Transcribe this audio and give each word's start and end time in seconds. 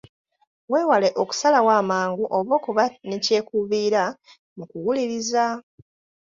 Weewale 0.71 1.09
okusalawo 1.21 1.71
amangu 1.81 2.23
oba 2.37 2.51
okuba 2.59 2.83
ne 3.07 3.17
kyekubiira 3.23 4.03
mu 4.57 4.63
kuwuliriza. 4.69 5.45